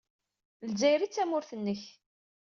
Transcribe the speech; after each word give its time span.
D 0.63 0.63
Lezzayer 0.69 1.01
ay 1.01 1.09
d 1.09 1.13
tamurt-nnek. 1.15 1.83